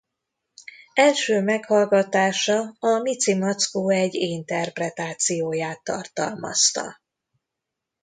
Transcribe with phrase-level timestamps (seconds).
[0.93, 6.99] Első meghallgatása a Micimackó egy interpretációját tartalmazta.